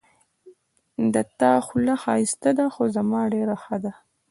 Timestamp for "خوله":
1.65-1.95